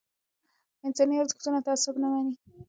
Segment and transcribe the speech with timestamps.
[0.85, 2.33] انساني ارزښتونه تعصب نه مني